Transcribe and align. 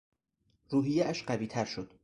روحیهاش 0.69 1.23
قویتر 1.23 1.63
شد. 1.65 1.93